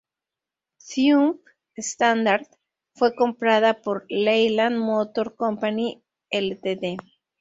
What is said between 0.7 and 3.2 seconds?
Triumph-Standard fue